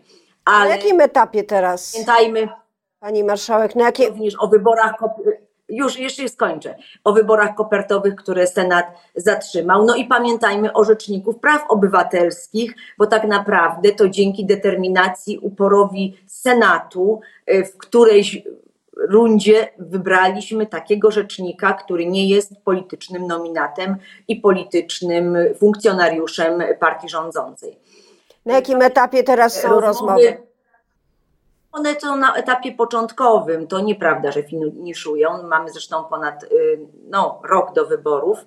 Ale 0.45 0.69
na 0.69 0.77
jakim 0.77 1.01
etapie 1.01 1.45
teraz? 1.45 1.93
Pamiętajmy, 1.93 2.49
Pani 3.01 3.25
marszałek, 3.25 3.77
na 3.77 3.85
jakie... 3.85 4.09
również 4.09 4.35
o 4.41 4.49
wyborach, 4.49 4.95
już 5.69 5.99
jeszcze 5.99 6.29
skończę, 6.29 6.75
o 7.05 7.13
wyborach 7.13 7.55
kopertowych, 7.55 8.15
które 8.15 8.47
Senat 8.47 8.87
zatrzymał. 9.17 9.85
No 9.85 9.97
i 9.97 10.05
pamiętajmy 10.05 10.73
o 10.73 10.85
Rzeczniku 10.85 11.35
Praw 11.35 11.65
Obywatelskich, 11.69 12.75
bo 12.99 13.07
tak 13.07 13.25
naprawdę 13.25 13.93
to 13.93 14.09
dzięki 14.09 14.47
determinacji, 14.47 15.39
uporowi 15.39 16.17
Senatu, 16.27 17.21
y, 17.51 17.65
w 17.65 17.77
którejś 17.77 18.43
rundzie 18.97 19.69
wybraliśmy 19.79 20.67
takiego 20.67 21.11
rzecznika, 21.11 21.73
który 21.73 22.07
nie 22.07 22.29
jest 22.29 22.53
politycznym 22.65 23.27
nominatem 23.27 23.97
i 24.29 24.37
politycznym 24.37 25.37
funkcjonariuszem 25.59 26.63
partii 26.81 27.09
rządzącej. 27.09 27.79
Na 28.47 28.55
jakim 28.55 28.83
etapie 28.83 29.23
teraz 29.23 29.61
są 29.61 29.81
rozmowy? 29.81 30.43
One 31.73 32.01
są 32.01 32.17
na 32.17 32.35
etapie 32.35 32.73
początkowym. 32.73 33.67
To 33.67 33.81
nieprawda, 33.81 34.33
że 34.33 34.43
finiszują. 34.43 35.43
Mamy 35.43 35.71
zresztą 35.71 36.05
ponad 36.05 36.45
y, 36.45 36.81
no, 37.09 37.43
rok 37.51 37.73
do 37.75 37.87
wyborów. 37.87 38.39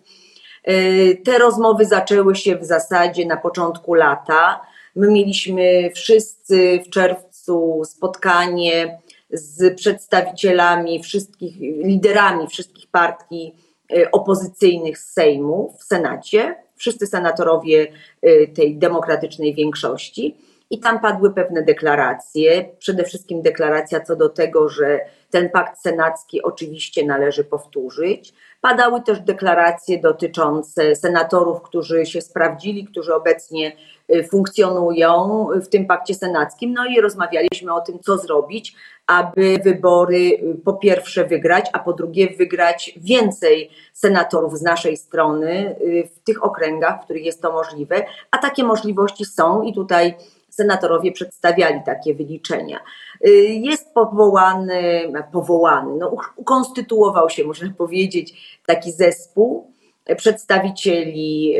Y, 0.69 1.21
te 1.25 1.37
rozmowy 1.37 1.85
zaczęły 1.85 2.35
się 2.35 2.55
w 2.55 2.63
zasadzie 2.63 3.25
na 3.25 3.37
początku 3.37 3.93
lata. 3.93 4.61
My 4.95 5.11
mieliśmy 5.11 5.91
wszyscy 5.95 6.83
w 6.85 6.89
czerwcu 6.89 7.81
spotkanie 7.85 8.99
z 9.29 9.77
przedstawicielami 9.77 11.03
wszystkich, 11.03 11.59
liderami 11.59 12.47
wszystkich 12.47 12.87
partii 12.87 13.55
y, 13.91 14.11
opozycyjnych 14.11 14.97
z 14.99 15.13
Sejmu 15.13 15.75
w 15.79 15.83
Senacie 15.83 16.55
wszyscy 16.83 17.07
senatorowie 17.07 17.87
y, 18.25 18.51
tej 18.55 18.77
demokratycznej 18.77 19.55
większości. 19.55 20.35
I 20.69 20.79
tam 20.79 20.99
padły 20.99 21.33
pewne 21.33 21.63
deklaracje, 21.63 22.69
przede 22.79 23.03
wszystkim 23.03 23.41
deklaracja 23.41 24.01
co 24.01 24.15
do 24.15 24.29
tego, 24.29 24.69
że 24.69 24.99
ten 25.29 25.49
pakt 25.49 25.81
senacki 25.81 26.41
oczywiście 26.41 27.05
należy 27.05 27.43
powtórzyć. 27.43 28.33
Padały 28.63 29.01
też 29.01 29.19
deklaracje 29.19 29.99
dotyczące 29.99 30.95
senatorów, 30.95 31.61
którzy 31.61 32.05
się 32.05 32.21
sprawdzili, 32.21 32.85
którzy 32.85 33.15
obecnie 33.15 33.71
y, 34.15 34.23
funkcjonują 34.23 35.47
w 35.55 35.67
tym 35.67 35.85
pakcie 35.85 36.15
senackim. 36.15 36.73
No 36.73 36.85
i 36.85 37.01
rozmawialiśmy 37.01 37.73
o 37.73 37.81
tym, 37.81 37.99
co 37.99 38.17
zrobić, 38.17 38.75
aby 39.07 39.59
wybory 39.63 40.17
y, 40.17 40.61
po 40.65 40.73
pierwsze 40.73 41.25
wygrać, 41.25 41.69
a 41.73 41.79
po 41.79 41.93
drugie 41.93 42.29
wygrać 42.37 42.99
więcej 43.01 43.69
senatorów 43.93 44.57
z 44.57 44.61
naszej 44.61 44.97
strony 44.97 45.75
y, 45.81 46.09
w 46.15 46.19
tych 46.19 46.43
okręgach, 46.43 47.01
w 47.01 47.03
których 47.03 47.25
jest 47.25 47.41
to 47.41 47.51
możliwe, 47.51 48.05
a 48.31 48.37
takie 48.37 48.63
możliwości 48.63 49.25
są 49.25 49.61
i 49.61 49.73
tutaj 49.73 50.15
senatorowie 50.49 51.11
przedstawiali 51.11 51.79
takie 51.85 52.15
wyliczenia. 52.15 52.79
Y, 53.27 53.29
jest 53.63 53.93
powołany, 53.93 55.13
powołany, 55.31 55.95
no, 55.97 56.15
ukonstytuował 56.35 57.29
się, 57.29 57.43
można 57.43 57.69
powiedzieć, 57.77 58.59
taki 58.65 58.91
zespół 58.91 59.73
przedstawicieli 60.17 61.55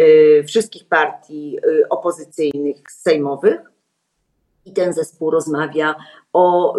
wszystkich 0.48 0.88
partii 0.88 1.58
opozycyjnych 1.90 2.92
sejmowych. 2.92 3.72
I 4.66 4.74
ten 4.74 4.94
zespół 4.94 5.30
rozmawia 5.30 5.96
o, 6.34 6.74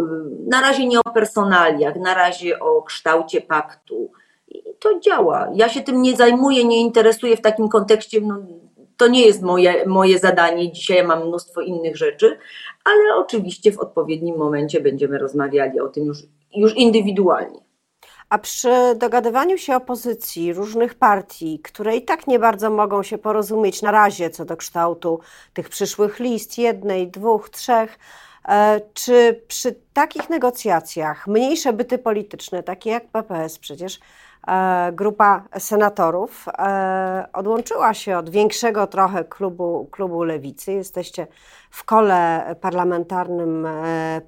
na 0.47 0.61
razie 0.61 0.87
nie 0.87 1.01
o 1.01 1.13
personaliach, 1.15 1.97
na 1.97 2.15
razie 2.15 2.61
o 2.61 2.83
kształcie 2.83 3.41
paktu. 3.41 4.13
I 4.49 4.63
to 4.81 5.01
działa. 5.01 5.49
Ja 5.55 5.69
się 5.69 5.83
tym 5.83 6.03
nie 6.03 6.17
zajmuję, 6.17 6.65
nie 6.65 6.81
interesuję 6.81 7.37
w 7.37 7.41
takim 7.41 7.69
kontekście. 7.69 8.21
No, 8.21 8.39
to 8.97 9.09
nie 9.09 9.27
jest 9.27 9.43
moje, 9.43 9.87
moje 9.87 10.19
zadanie. 10.19 10.73
Dzisiaj 10.73 10.97
ja 10.97 11.07
mam 11.07 11.27
mnóstwo 11.27 11.61
innych 11.61 11.97
rzeczy, 11.97 12.39
ale 12.85 13.17
oczywiście 13.17 13.73
w 13.73 13.79
odpowiednim 13.79 14.37
momencie 14.37 14.81
będziemy 14.81 15.19
rozmawiali 15.19 15.81
o 15.81 15.89
tym 15.89 16.05
już, 16.05 16.19
już 16.57 16.77
indywidualnie. 16.77 17.65
A 18.29 18.39
przy 18.39 18.95
dogadywaniu 18.97 19.59
się 19.59 19.77
opozycji 19.77 20.53
różnych 20.53 20.95
partii, 20.95 21.59
które 21.59 21.97
i 21.97 22.03
tak 22.03 22.27
nie 22.27 22.39
bardzo 22.39 22.71
mogą 22.71 23.03
się 23.03 23.19
porozumieć 23.19 23.83
na 23.83 23.91
razie 23.91 24.31
co 24.31 24.45
do 24.45 24.57
kształtu 24.57 25.21
tych 25.55 25.69
przyszłych 25.69 26.21
list, 26.21 26.59
jednej, 26.59 27.09
dwóch, 27.09 27.51
trzech, 27.51 27.99
E, 28.49 28.81
czy 28.95 29.43
przy 29.49 29.75
takich 29.93 30.31
negocjacjach 30.31 31.27
mniejsze 31.27 31.73
byty 31.73 31.99
polityczne, 31.99 32.63
takie 32.63 32.91
jak 32.91 33.09
PPS 33.09 33.59
przecież, 33.59 34.01
grupa 34.93 35.43
senatorów 35.59 36.49
e, 36.49 37.27
odłączyła 37.33 37.95
się 37.95 38.19
od 38.19 38.31
większego 38.31 38.87
trochę 38.87 39.25
klubu, 39.25 39.89
klubu 39.91 40.23
lewicy. 40.23 40.73
Jesteście 40.73 41.27
w 41.71 41.85
kole 41.85 42.55
parlamentarnym 42.61 43.69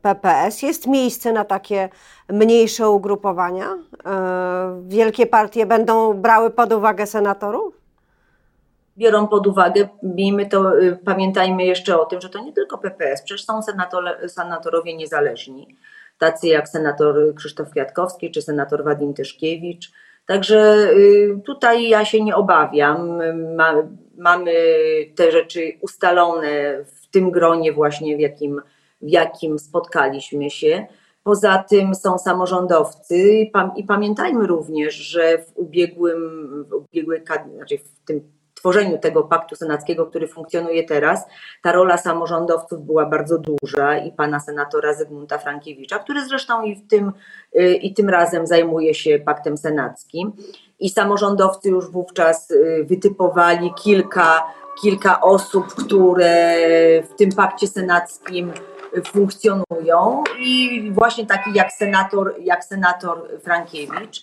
PPS. 0.02 0.62
Jest 0.62 0.86
miejsce 0.86 1.32
na 1.32 1.44
takie 1.44 1.88
mniejsze 2.28 2.90
ugrupowania? 2.90 3.78
Wielkie 4.82 5.26
partie 5.26 5.66
będą 5.66 6.14
brały 6.14 6.50
pod 6.50 6.72
uwagę 6.72 7.06
senatorów? 7.06 7.86
biorą 8.98 9.28
pod 9.28 9.46
uwagę, 9.46 9.88
miejmy 10.02 10.46
to, 10.46 10.72
pamiętajmy 11.04 11.64
jeszcze 11.64 12.00
o 12.00 12.04
tym, 12.04 12.20
że 12.20 12.28
to 12.28 12.44
nie 12.44 12.52
tylko 12.52 12.78
PPS, 12.78 13.22
przecież 13.22 13.44
są 13.44 13.62
senator, 13.62 14.04
senatorowie 14.28 14.96
niezależni, 14.96 15.76
tacy 16.18 16.48
jak 16.48 16.68
senator 16.68 17.34
Krzysztof 17.34 17.70
Kwiatkowski 17.70 18.30
czy 18.30 18.42
senator 18.42 18.84
Wadim 18.84 19.14
Tyszkiewicz. 19.14 19.92
Także 20.26 20.90
y, 20.96 21.40
tutaj 21.44 21.88
ja 21.88 22.04
się 22.04 22.24
nie 22.24 22.36
obawiam. 22.36 23.20
mamy 24.18 24.52
te 25.14 25.32
rzeczy 25.32 25.72
ustalone 25.80 26.84
w 26.84 27.06
tym 27.10 27.30
gronie 27.30 27.72
właśnie, 27.72 28.16
w 28.16 28.20
jakim, 28.20 28.60
w 29.02 29.08
jakim 29.08 29.58
spotkaliśmy 29.58 30.50
się. 30.50 30.86
Poza 31.22 31.64
tym 31.68 31.94
są 31.94 32.18
samorządowcy 32.18 33.16
i 33.76 33.84
pamiętajmy 33.84 34.46
również, 34.46 34.94
że 34.94 35.38
w 35.38 35.52
ubiegłym, 35.54 36.64
w 36.64 36.72
ubiegłej, 36.72 37.22
znaczy 37.56 37.78
w 37.78 38.04
tym 38.06 38.35
tworzeniu 38.66 38.98
tego 38.98 39.22
paktu 39.22 39.56
senackiego, 39.56 40.06
który 40.06 40.28
funkcjonuje 40.28 40.84
teraz, 40.84 41.26
ta 41.62 41.72
rola 41.72 41.96
samorządowców 41.96 42.86
była 42.86 43.06
bardzo 43.06 43.38
duża 43.38 43.98
i 43.98 44.12
pana 44.12 44.40
senatora 44.40 44.94
Zygmunta 44.94 45.38
Frankiewicza, 45.38 45.98
który 45.98 46.24
zresztą 46.24 46.62
i, 46.62 46.76
w 46.76 46.88
tym, 46.88 47.12
y, 47.60 47.74
i 47.74 47.94
tym 47.94 48.08
razem 48.08 48.46
zajmuje 48.46 48.94
się 48.94 49.18
paktem 49.18 49.56
senackim. 49.56 50.32
I 50.78 50.90
samorządowcy 50.90 51.68
już 51.68 51.90
wówczas 51.90 52.50
y, 52.50 52.84
wytypowali 52.88 53.72
kilka, 53.84 54.42
kilka 54.82 55.20
osób, 55.20 55.66
które 55.66 56.56
w 57.02 57.14
tym 57.18 57.32
pakcie 57.32 57.66
senackim 57.68 58.52
funkcjonują 59.06 60.24
i 60.38 60.90
właśnie 60.94 61.26
taki 61.26 61.50
jak 61.54 61.72
senator, 61.72 62.34
jak 62.40 62.64
senator 62.64 63.40
Frankiewicz 63.42 64.22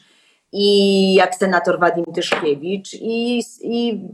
i 0.52 1.14
jak 1.14 1.36
senator 1.36 1.80
Wadim 1.80 2.06
Tyszkiewicz 2.06 2.94
i, 2.94 3.44
i 3.64 4.08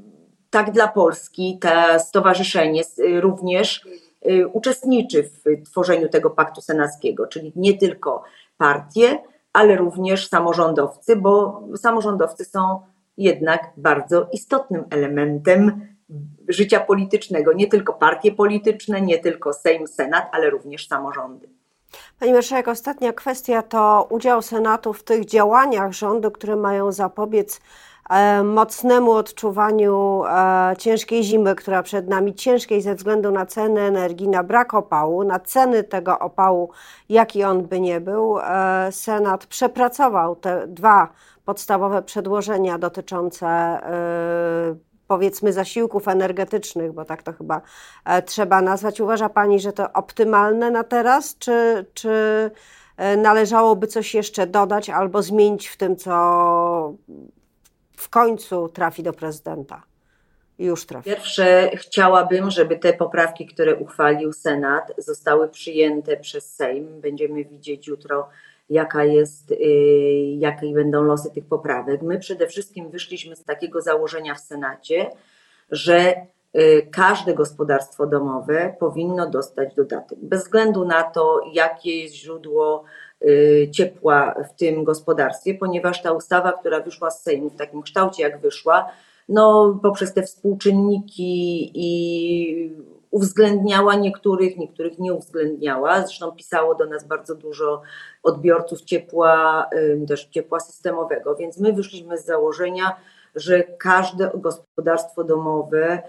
tak 0.50 0.72
dla 0.72 0.88
Polski 0.88 1.60
to 1.62 2.00
stowarzyszenie 2.00 2.84
również 3.20 3.86
y, 4.30 4.48
uczestniczy 4.48 5.24
w 5.24 5.70
tworzeniu 5.70 6.10
tego 6.10 6.30
paktu 6.30 6.62
senackiego, 6.62 7.28
czyli 7.28 7.54
nie 7.56 7.78
tylko 7.78 8.24
partie, 8.58 9.24
ale 9.54 9.76
również 9.76 10.28
samorządowcy, 10.28 11.16
bo 11.16 11.64
samorządowcy 11.76 12.46
są 12.46 12.82
jednak 13.18 13.72
bardzo 13.78 14.28
istotnym 14.34 14.84
elementem 14.90 15.88
życia 16.48 16.80
politycznego. 16.80 17.54
Nie 17.54 17.68
tylko 17.68 17.94
partie 17.94 18.32
polityczne, 18.32 19.02
nie 19.02 19.20
tylko 19.20 19.54
Sejm, 19.54 19.88
Senat, 19.88 20.30
ale 20.32 20.50
również 20.50 20.88
samorządy. 20.88 21.50
Pani 22.20 22.34
Marszałek, 22.34 22.68
ostatnia 22.68 23.14
kwestia 23.14 23.62
to 23.62 24.08
udział 24.10 24.42
Senatu 24.42 24.94
w 24.94 25.04
tych 25.04 25.26
działaniach 25.26 25.94
rządu, 25.94 26.32
które 26.32 26.56
mają 26.56 26.92
zapobiec 26.92 27.62
mocnemu 28.44 29.12
odczuwaniu 29.12 30.24
e, 30.26 30.76
ciężkiej 30.78 31.24
zimy, 31.24 31.56
która 31.56 31.84
przed 31.84 32.08
nami, 32.08 32.36
ciężkiej 32.36 32.82
ze 32.82 32.96
względu 32.96 33.32
na 33.32 33.46
ceny 33.46 33.82
energii, 33.82 34.28
na 34.28 34.44
brak 34.44 34.74
opału, 34.74 35.24
na 35.24 35.40
ceny 35.40 35.84
tego 35.84 36.20
opału, 36.20 36.72
jaki 37.10 37.44
on 37.44 37.64
by 37.64 37.80
nie 37.80 38.02
był. 38.02 38.40
E, 38.40 38.92
Senat 38.92 39.46
przepracował 39.46 40.36
te 40.36 40.68
dwa 40.68 41.10
podstawowe 41.46 42.02
przedłożenia 42.02 42.78
dotyczące 42.78 43.80
powiedzmy 45.10 45.54
zasiłków 45.54 46.08
energetycznych, 46.08 46.92
bo 46.94 47.06
tak 47.06 47.24
to 47.24 47.34
chyba 47.34 47.62
e, 48.06 48.22
trzeba 48.22 48.62
nazwać. 48.62 49.02
Uważa 49.02 49.30
Pani, 49.30 49.60
że 49.60 49.74
to 49.74 49.94
optymalne 49.94 50.72
na 50.72 50.84
teraz, 50.84 51.38
czy, 51.38 51.86
czy 51.94 52.12
e, 52.98 53.18
należałoby 53.18 53.88
coś 53.88 54.14
jeszcze 54.14 54.48
dodać 54.48 54.90
albo 54.90 55.22
zmienić 55.22 55.68
w 55.68 55.78
tym, 55.78 55.96
co 55.96 56.14
w 58.00 58.10
końcu 58.10 58.70
trafi 58.70 59.04
do 59.04 59.14
prezydenta? 59.14 59.84
Już 60.60 60.86
trafi. 60.86 61.10
Pierwsze, 61.10 61.70
chciałabym, 61.76 62.52
żeby 62.52 62.80
te 62.80 62.94
poprawki, 62.94 63.46
które 63.46 63.76
uchwalił 63.76 64.34
Senat, 64.34 64.92
zostały 64.98 65.50
przyjęte 65.50 66.18
przez 66.18 66.56
Sejm. 66.56 67.02
Będziemy 67.02 67.46
widzieć 67.46 67.88
jutro 67.88 68.30
jaka 68.70 69.04
jest, 69.04 69.52
y, 69.52 69.56
jakie 70.38 70.74
będą 70.74 71.04
losy 71.04 71.32
tych 71.32 71.46
poprawek. 71.46 72.02
My 72.02 72.20
przede 72.20 72.48
wszystkim 72.48 72.90
wyszliśmy 72.90 73.36
z 73.36 73.44
takiego 73.44 73.82
założenia 73.82 74.36
w 74.36 74.40
Senacie, 74.40 75.12
że 75.72 76.16
y, 76.56 76.88
każde 76.92 77.34
gospodarstwo 77.34 78.08
domowe 78.08 78.76
powinno 78.80 79.30
dostać 79.30 79.76
dodatek, 79.76 80.20
bez 80.22 80.44
względu 80.44 80.86
na 80.86 81.04
to, 81.04 81.42
jakie 81.54 82.04
jest 82.04 82.16
źródło 82.16 82.84
ciepła 83.72 84.36
w 84.50 84.60
tym 84.60 84.84
gospodarstwie, 84.84 85.54
ponieważ 85.54 86.02
ta 86.02 86.12
ustawa, 86.12 86.54
która 86.54 86.80
wyszła 86.80 87.12
z 87.12 87.24
Sejmu 87.24 87.50
w 87.50 87.56
takim 87.56 87.82
kształcie, 87.82 88.24
jak 88.24 88.42
wyszła, 88.42 88.90
no, 89.30 89.80
poprzez 89.84 90.14
te 90.14 90.24
współczynniki 90.24 91.72
i 91.74 92.76
uwzględniała 93.12 93.96
niektórych, 93.96 94.58
niektórych 94.58 95.00
nie 95.00 95.14
uwzględniała. 95.14 96.02
Zresztą 96.02 96.32
pisało 96.32 96.76
do 96.76 96.86
nas 96.86 97.08
bardzo 97.08 97.36
dużo 97.36 97.82
odbiorców 98.24 98.82
ciepła, 98.82 99.70
też 100.08 100.26
ciepła 100.26 100.60
systemowego, 100.60 101.36
więc 101.36 101.60
my 101.60 101.74
wyszliśmy 101.74 102.18
z 102.18 102.26
założenia, 102.26 102.96
że 103.36 103.64
każde 103.64 104.32
gospodarstwo 104.36 105.24
domowe 105.24 106.02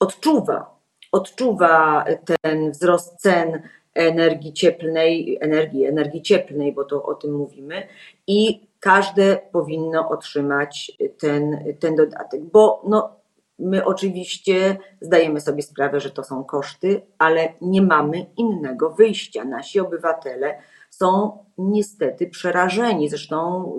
odczuwa, 0.00 0.78
odczuwa 1.12 2.04
ten 2.42 2.70
wzrost 2.70 3.16
cen 3.16 3.62
energii 3.98 4.52
cieplnej, 4.52 5.38
energii, 5.40 5.86
energii 5.86 6.22
cieplnej, 6.22 6.72
bo 6.72 6.84
to 6.84 7.02
o 7.02 7.14
tym 7.14 7.32
mówimy, 7.32 7.82
i 8.26 8.60
każde 8.80 9.38
powinno 9.52 10.08
otrzymać 10.08 10.92
ten, 11.18 11.74
ten 11.80 11.96
dodatek, 11.96 12.40
bo 12.44 12.82
no, 12.88 13.18
My 13.58 13.84
oczywiście 13.84 14.76
zdajemy 15.00 15.40
sobie 15.40 15.62
sprawę, 15.62 16.00
że 16.00 16.10
to 16.10 16.24
są 16.24 16.44
koszty, 16.44 17.02
ale 17.18 17.52
nie 17.60 17.82
mamy 17.82 18.26
innego 18.36 18.90
wyjścia. 18.90 19.44
Nasi 19.44 19.80
obywatele 19.80 20.58
są 20.90 21.38
niestety 21.58 22.26
przerażeni. 22.26 23.08
Zresztą 23.08 23.72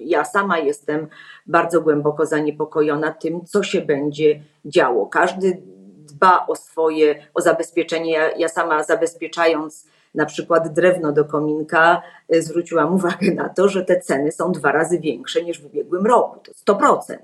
y, 0.00 0.04
ja 0.04 0.24
sama 0.24 0.58
jestem 0.58 1.06
bardzo 1.46 1.80
głęboko 1.80 2.26
zaniepokojona 2.26 3.10
tym, 3.12 3.44
co 3.44 3.62
się 3.62 3.80
będzie 3.80 4.40
działo. 4.64 5.06
Każdy 5.06 5.62
dba 6.18 6.46
o 6.46 6.56
swoje, 6.56 7.26
o 7.34 7.40
zabezpieczenie. 7.40 8.12
Ja, 8.12 8.30
ja 8.36 8.48
sama 8.48 8.82
zabezpieczając 8.82 9.86
na 10.14 10.26
przykład 10.26 10.72
drewno 10.72 11.12
do 11.12 11.24
kominka, 11.24 12.02
y, 12.34 12.42
zwróciłam 12.42 12.94
uwagę 12.94 13.34
na 13.34 13.48
to, 13.48 13.68
że 13.68 13.84
te 13.84 14.00
ceny 14.00 14.32
są 14.32 14.52
dwa 14.52 14.72
razy 14.72 14.98
większe 14.98 15.42
niż 15.42 15.60
w 15.60 15.66
ubiegłym 15.66 16.06
roku. 16.06 16.40
To 16.64 16.74
100%. 16.74 17.16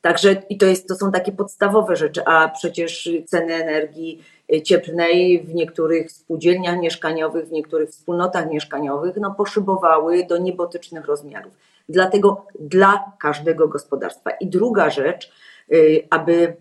Także 0.00 0.42
i 0.48 0.58
to, 0.58 0.66
jest, 0.66 0.88
to 0.88 0.94
są 0.94 1.12
takie 1.12 1.32
podstawowe 1.32 1.96
rzeczy, 1.96 2.24
a 2.24 2.48
przecież 2.48 3.10
ceny 3.26 3.54
energii 3.54 4.24
cieplnej 4.64 5.42
w 5.42 5.54
niektórych 5.54 6.12
spółdzielniach 6.12 6.80
mieszkaniowych, 6.80 7.46
w 7.46 7.52
niektórych 7.52 7.90
wspólnotach 7.90 8.50
mieszkaniowych 8.50 9.16
no, 9.16 9.34
poszybowały 9.34 10.26
do 10.26 10.38
niebotycznych 10.38 11.06
rozmiarów. 11.06 11.52
Dlatego 11.88 12.46
dla 12.60 13.12
każdego 13.18 13.68
gospodarstwa. 13.68 14.30
I 14.30 14.46
druga 14.46 14.90
rzecz, 14.90 15.32
y, 15.72 16.06
aby 16.10 16.32
y, 16.32 16.56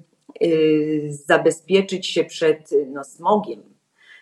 zabezpieczyć 1.10 2.08
się 2.08 2.24
przed 2.24 2.70
no, 2.88 3.04
smogiem, 3.04 3.64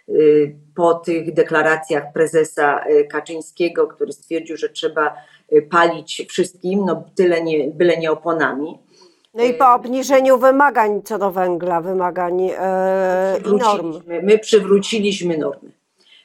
y, 0.09 0.55
po 0.75 0.93
tych 0.93 1.33
deklaracjach 1.33 2.13
prezesa 2.13 2.85
Kaczyńskiego, 3.09 3.87
który 3.87 4.11
stwierdził, 4.11 4.57
że 4.57 4.69
trzeba 4.69 5.15
palić 5.69 6.25
wszystkim, 6.29 6.85
no 6.85 7.03
tyle 7.15 7.43
nie, 7.43 7.71
byle 7.71 7.97
nie 7.97 8.11
oponami, 8.11 8.79
no 9.35 9.43
i 9.43 9.53
po 9.53 9.73
obniżeniu 9.73 10.37
wymagań 10.37 11.01
co 11.03 11.17
do 11.17 11.31
węgla, 11.31 11.81
wymagań 11.81 12.41
i 12.41 12.51
norm. 13.57 14.01
My 14.23 14.39
przywróciliśmy 14.39 15.37
normy. 15.37 15.71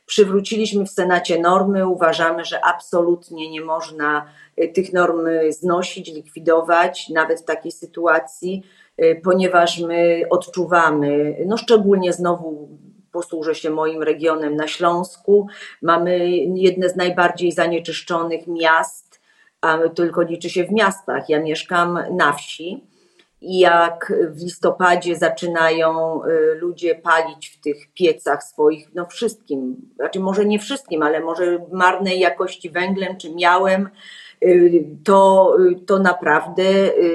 Przywróciliśmy 0.06 0.84
w 0.84 0.90
Senacie 0.90 1.38
normy. 1.38 1.88
Uważamy, 1.88 2.44
że 2.44 2.64
absolutnie 2.64 3.50
nie 3.50 3.60
można 3.60 4.26
tych 4.74 4.92
norm 4.92 5.28
znosić, 5.50 6.14
likwidować, 6.14 7.08
nawet 7.08 7.40
w 7.40 7.44
takiej 7.44 7.72
sytuacji, 7.72 8.62
ponieważ 9.22 9.78
my 9.78 10.22
odczuwamy, 10.30 11.36
no 11.46 11.56
szczególnie 11.56 12.12
znowu 12.12 12.68
posłużę 13.12 13.54
się 13.54 13.70
moim 13.70 14.02
regionem 14.02 14.56
na 14.56 14.68
Śląsku, 14.68 15.46
mamy 15.82 16.28
jedne 16.54 16.88
z 16.88 16.96
najbardziej 16.96 17.52
zanieczyszczonych 17.52 18.46
miast, 18.46 19.20
a 19.60 19.78
tylko 19.88 20.22
liczy 20.22 20.50
się 20.50 20.64
w 20.64 20.72
miastach. 20.72 21.28
Ja 21.28 21.40
mieszkam 21.40 21.98
na 22.10 22.32
wsi 22.32 22.90
i 23.40 23.58
jak 23.58 24.12
w 24.30 24.42
listopadzie 24.42 25.16
zaczynają 25.16 26.20
y, 26.24 26.54
ludzie 26.54 26.94
palić 26.94 27.48
w 27.48 27.60
tych 27.60 27.92
piecach 27.94 28.42
swoich, 28.42 28.94
no 28.94 29.06
wszystkim, 29.06 29.76
znaczy 29.96 30.20
może 30.20 30.44
nie 30.44 30.58
wszystkim, 30.58 31.02
ale 31.02 31.20
może 31.20 31.58
marnej 31.72 32.20
jakości 32.20 32.70
węglem 32.70 33.16
czy 33.16 33.34
miałem, 33.34 33.86
y, 33.86 33.90
to, 35.04 35.56
y, 35.60 35.86
to 35.86 35.98
naprawdę 35.98 36.62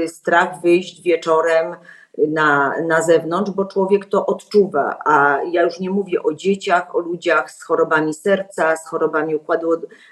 strach 0.07 0.61
wyjść 0.61 1.01
wieczorem 1.01 1.75
na, 2.17 2.73
na 2.81 3.01
zewnątrz, 3.01 3.51
bo 3.51 3.65
człowiek 3.65 4.05
to 4.05 4.25
odczuwa. 4.25 4.99
A 5.05 5.39
ja 5.51 5.61
już 5.61 5.79
nie 5.79 5.89
mówię 5.89 6.23
o 6.23 6.33
dzieciach, 6.33 6.95
o 6.95 6.99
ludziach 6.99 7.51
z 7.51 7.63
chorobami 7.63 8.13
serca, 8.13 8.77
z 8.77 8.87
chorobami 8.87 9.35
układu 9.35 9.69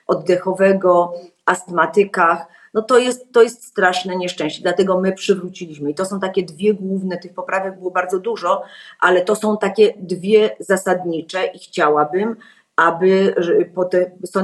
oddechowego, 0.08 1.13
astmatykach 1.45 2.47
no 2.73 2.82
to 2.82 2.97
jest, 2.97 3.32
to 3.32 3.41
jest 3.41 3.65
straszne 3.65 4.15
nieszczęście. 4.15 4.62
Dlatego 4.62 4.99
my 4.99 5.13
przywróciliśmy. 5.13 5.91
I 5.91 5.95
to 5.95 6.06
są 6.06 6.19
takie 6.19 6.43
dwie 6.43 6.73
główne, 6.73 7.17
tych 7.17 7.34
poprawek 7.34 7.78
było 7.78 7.91
bardzo 7.91 8.19
dużo, 8.19 8.63
ale 8.99 9.21
to 9.21 9.36
są 9.36 9.58
takie 9.58 9.93
dwie 9.97 10.56
zasadnicze 10.60 11.45
i 11.45 11.60
chciałabym, 11.60 12.36
aby 12.75 13.36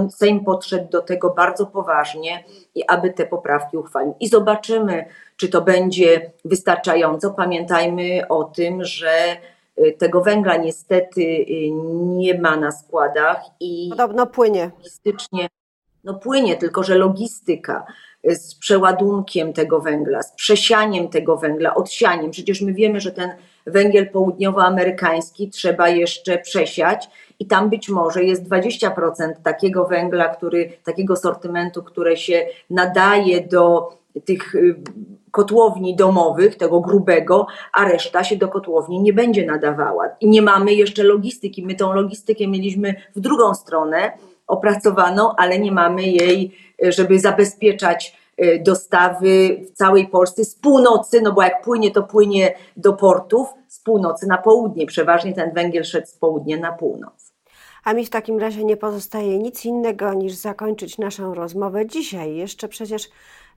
Sejm 0.09 0.45
podszedł 0.45 0.89
do 0.89 1.01
tego 1.01 1.29
bardzo 1.29 1.65
poważnie 1.65 2.43
i 2.75 2.83
aby 2.87 3.13
te 3.13 3.25
poprawki 3.25 3.77
uchwalił. 3.77 4.15
I 4.19 4.27
zobaczymy, 4.27 5.05
czy 5.37 5.49
to 5.49 5.61
będzie 5.61 6.31
wystarczająco. 6.45 7.31
Pamiętajmy 7.31 8.27
o 8.27 8.43
tym, 8.43 8.83
że 8.83 9.37
y, 9.79 9.95
tego 9.97 10.21
węgla 10.21 10.57
niestety 10.57 11.21
y, 11.21 11.71
nie 12.01 12.39
ma 12.39 12.57
na 12.57 12.71
składach 12.71 13.41
i 13.59 13.87
podobno 13.89 14.27
płynie. 14.27 14.71
Logistycznie, 14.77 15.47
no 16.03 16.13
płynie, 16.13 16.57
tylko 16.57 16.83
że 16.83 16.95
logistyka 16.95 17.85
z 18.23 18.55
przeładunkiem 18.55 19.53
tego 19.53 19.79
węgla, 19.79 20.23
z 20.23 20.31
przesianiem 20.31 21.07
tego 21.07 21.37
węgla, 21.37 21.75
odsianiem. 21.75 22.31
Przecież 22.31 22.61
my 22.61 22.73
wiemy, 22.73 22.99
że 23.01 23.11
ten 23.11 23.29
węgiel 23.65 24.09
południowoamerykański 24.09 25.49
trzeba 25.49 25.89
jeszcze 25.89 26.37
przesiać 26.37 27.09
i 27.39 27.47
tam 27.47 27.69
być 27.69 27.89
może 27.89 28.23
jest 28.23 28.49
20% 28.49 29.34
takiego 29.43 29.86
węgla, 29.86 30.30
który, 30.30 30.71
takiego 30.84 31.15
sortymentu, 31.15 31.84
które 31.84 32.17
się 32.17 32.47
nadaje 32.69 33.47
do 33.47 33.89
tych 34.25 34.56
y, 34.56 34.75
kotłowni 35.32 35.95
domowych, 35.95 36.56
tego 36.56 36.80
grubego, 36.80 37.47
a 37.73 37.86
reszta 37.86 38.23
się 38.23 38.36
do 38.36 38.47
kotłowni 38.47 39.02
nie 39.02 39.13
będzie 39.13 39.45
nadawała. 39.45 40.10
I 40.21 40.30
nie 40.30 40.41
mamy 40.41 40.73
jeszcze 40.73 41.04
logistyki. 41.04 41.65
My 41.65 41.75
tą 41.75 41.93
logistykę 41.93 42.47
mieliśmy 42.47 42.95
w 43.15 43.19
drugą 43.19 43.54
stronę 43.54 44.12
opracowaną, 44.47 45.36
ale 45.36 45.60
nie 45.60 45.71
mamy 45.71 46.04
jej, 46.04 46.52
y, 46.84 46.91
żeby 46.91 47.19
zabezpieczać 47.19 48.17
y, 48.41 48.62
dostawy 48.65 49.62
w 49.65 49.71
całej 49.71 50.08
Polsce 50.08 50.45
z 50.45 50.56
północy, 50.56 51.21
no 51.21 51.34
bo 51.34 51.41
jak 51.41 51.62
płynie, 51.62 51.91
to 51.91 52.04
płynie 52.04 52.54
do 52.78 52.93
portów 52.93 53.47
z 53.67 53.80
północy 53.80 54.28
na 54.28 54.38
południe. 54.38 54.86
Przeważnie 54.86 55.34
ten 55.34 55.54
węgiel 55.54 55.84
szedł 55.84 56.08
z 56.08 56.13
południa 56.13 56.58
na 56.58 56.71
północ. 56.71 57.28
A 57.89 57.93
mi 57.93 58.06
w 58.06 58.10
takim 58.10 58.39
razie 58.39 58.63
nie 58.63 58.78
pozostaje 58.78 59.38
nic 59.38 59.65
innego 59.65 60.13
niż 60.13 60.34
zakończyć 60.34 60.97
naszą 60.97 61.34
rozmowę 61.34 61.88
dzisiaj. 61.88 62.36
Jeszcze 62.36 62.67
przecież 62.67 63.10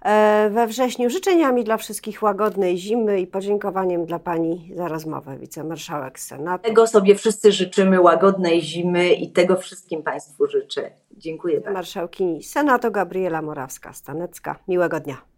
e, 0.02 0.50
we 0.50 0.66
wrześniu 0.66 1.10
życzeniami 1.10 1.64
dla 1.64 1.76
wszystkich 1.76 2.22
łagodnej 2.22 2.78
zimy 2.78 3.20
i 3.20 3.26
podziękowaniem 3.26 4.06
dla 4.06 4.18
Pani 4.18 4.70
za 4.76 4.88
rozmowę, 4.88 5.38
wicemarszałek 5.38 6.20
Senatu. 6.20 6.64
Tego 6.64 6.86
sobie 6.86 7.14
wszyscy 7.14 7.52
życzymy, 7.52 8.00
łagodnej 8.00 8.60
zimy 8.60 9.12
i 9.12 9.32
tego 9.32 9.56
wszystkim 9.56 10.02
Państwu 10.02 10.46
życzę. 10.46 10.90
Dziękuję 11.16 11.60
bardzo. 11.60 11.74
Marszałkini 11.74 12.42
Senatu 12.42 12.90
Gabriela 12.90 13.42
Morawska-Stanecka. 13.42 14.54
Miłego 14.68 15.00
dnia. 15.00 15.31